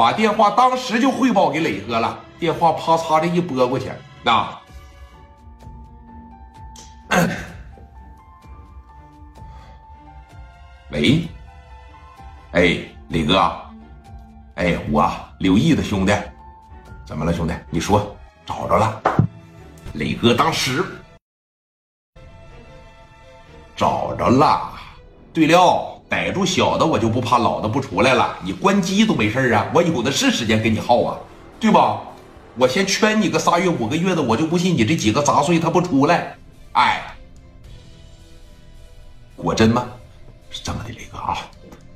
[0.00, 2.18] 把电话当时就汇报给磊哥了。
[2.38, 4.58] 电话啪嚓的一拨过去，那，
[10.90, 11.28] 喂，
[12.52, 12.78] 哎，
[13.10, 13.36] 磊哥，
[14.54, 16.14] 哎，我刘毅的兄弟，
[17.04, 17.52] 怎么了，兄弟？
[17.68, 19.02] 你说找着了？
[19.92, 20.82] 磊哥当时
[23.76, 24.72] 找着了。
[25.34, 28.36] 对了，逮住小的我就不怕老的不出来了。
[28.42, 31.16] 你关机都没事啊，我有的是时间跟你耗啊，
[31.60, 32.00] 对吧？
[32.56, 36.36] 我先圈你个仨月五个月的，我就不信你这几个杂碎他不出来。
[36.72, 37.00] 哎，
[39.36, 39.86] 果真吗？
[40.50, 41.38] 是这么的，雷哥啊，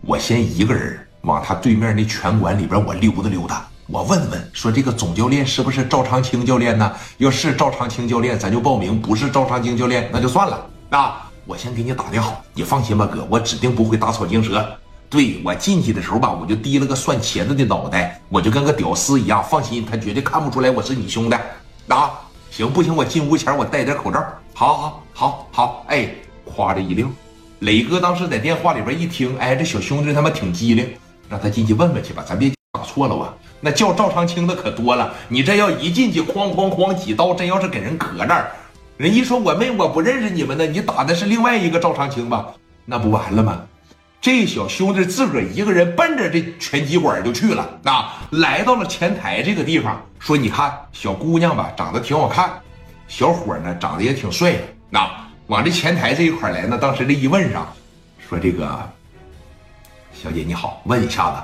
[0.03, 6.95] 我先一个人往他对面那拳馆里边我溜达溜达，我问问说这个总教练是不是赵长青教练呢？
[7.19, 10.65] 要是赵长青教练，咱就报名；不是赵长青教练，那就算了。
[10.89, 11.13] 那
[11.47, 14.67] 我先给你打点好，你放心吧，哥，我指定不会打草惊蛇。
[15.11, 19.45] 对我进去的时候吧，我就低了个蒜茄子的脑袋，我就跟个屌丝一样。
[19.45, 21.37] 放心，他绝对看不出来我是你兄弟。
[21.89, 22.19] 啊，
[22.51, 22.97] 行不行？
[22.97, 24.25] 我进屋前我戴点口罩。
[24.55, 26.09] 好好好好，哎，
[26.45, 27.07] 夸这一溜。
[27.61, 30.89] 磊哥当时在电话里边一听，哎，这小兄弟他妈挺机灵，
[31.29, 33.35] 让他进去问问去吧，咱别打错了啊。
[33.61, 38.51] 那叫赵长青的可多了，你这要一进去哐哐哐几刀，真要是给人磕那儿，
[38.97, 42.47] 人一说我没我不认识你们呢，你打的是另外一个赵长青吧？
[42.85, 43.63] 那不完了吗？
[44.21, 52.51] 这小兄弟自个儿一个人奔着这拳击馆就去了，啊，来到了前台这个地方，说：“你看，小姑娘吧，长得挺好看，
[53.09, 54.55] 小伙呢，长得也挺帅。
[54.89, 55.11] 那
[55.49, 57.67] 往这前台这一块来呢，当时这一问上，
[58.29, 58.79] 说这个
[60.13, 61.37] 小姐你好，问一下子，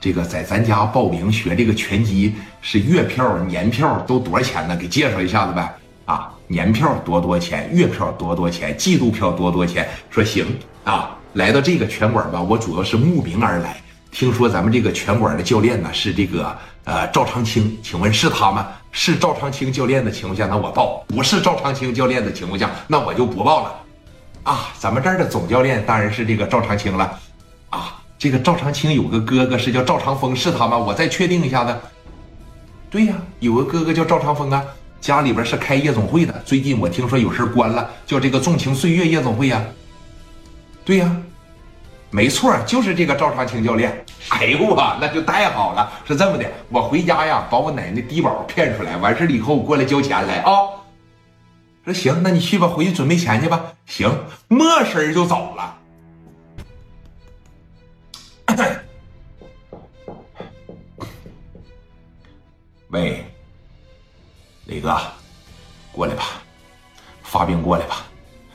[0.00, 4.76] 这个在咱家报名学这个拳击是月票、年票都多少钱呢？
[4.76, 5.74] 给介绍一下子呗。
[6.04, 9.88] 啊，年票多多钱，月票多多钱，季度票多多钱。
[10.10, 10.46] 说行
[10.84, 13.80] 啊。”来到这个拳馆吧，我主要是慕名而来。
[14.10, 18.68] 听说咱们这个拳馆的教练呢是这个呃赵长青，请问是他吗？
[18.90, 23.74] 是赵长青教练的情况下，那我报；不是赵长青教练的情况下，那我就不报了。
[24.42, 27.18] 啊，咱们这儿的总教练当然是这个赵长青了。
[27.70, 30.76] 啊，这个赵长青有个哥哥是叫赵长风，是他吗？
[30.76, 31.74] 我再确定一下子。
[32.90, 34.62] 对呀，有个哥哥叫赵长风啊，
[35.02, 36.32] 家里边是开夜总会的。
[36.46, 39.60] 最近我听说有事关了，叫这个纵情岁月夜总会呀。
[40.84, 41.16] 对呀，
[42.10, 44.04] 没错，就是这个赵长青教练。
[44.30, 45.92] 哎呦啊，那就太好了。
[46.06, 50.52] 是这么的，我回家呀，把我奶奶低保骗出来，完事了以后我过来交钱来啊。
[51.84, 53.60] 说行，那你去吧，回去准备钱去吧。
[53.86, 54.08] 行，
[54.46, 55.78] 没声就走了。
[62.90, 63.24] 喂，
[64.66, 64.96] 磊哥，
[65.90, 66.24] 过来吧，
[67.22, 68.04] 发兵过来吧。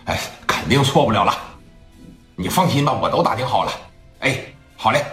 [0.05, 1.33] 哎，肯定错不了了。
[2.35, 3.71] 你放心吧，我都打听好了。
[4.19, 4.39] 哎，
[4.77, 5.05] 好嘞，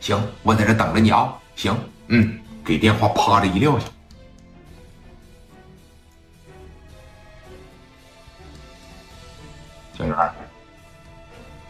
[0.00, 1.34] 行，我在这等着你啊。
[1.54, 1.76] 行，
[2.06, 3.86] 嗯，给电话啪的一撂下。
[9.92, 10.16] 小袁，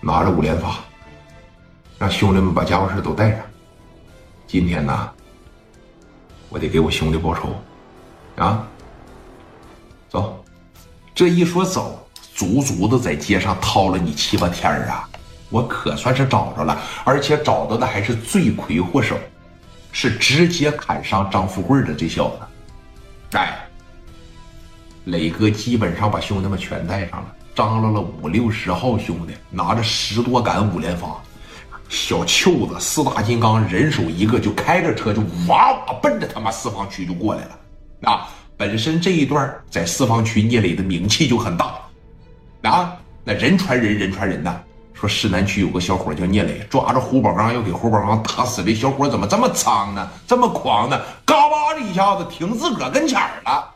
[0.01, 0.77] 拿着五连发，
[1.99, 3.41] 让兄弟们把家伙事都带上。
[4.47, 5.13] 今天呢，
[6.49, 7.55] 我得给我兄弟报仇
[8.39, 8.67] 啊！
[10.09, 10.45] 走，
[11.15, 12.05] 这一说走。
[12.35, 15.09] 足足的在街上掏了你七八天啊！
[15.51, 19.19] 我可算是找着了，而且找到的还是罪魁祸首，
[19.91, 23.37] 是直接砍伤张富贵的这小子。
[23.37, 23.59] 哎，
[25.07, 27.27] 磊哥基本上把兄弟们全带上了，
[27.57, 31.21] 张罗了五六十号兄弟，拿着十多杆五连发，
[31.89, 37.59] 小舅子四大金刚人手一个，就开着车就哇哇奔着他妈四方区就过来了。
[38.03, 41.75] 啊，本身这一段在四方区聂磊的名气就很大。
[42.63, 44.61] 啊，那人传人，人传人呐。
[44.95, 48.65] 说市南区有个小伙叫聂磊，抓着胡宝刚要给胡宝刚打死。
[48.65, 50.11] 这小伙怎么这么脏呢？
[50.27, 51.01] 这么狂呢？
[51.25, 53.75] 嘎巴的一下子停自个跟前了。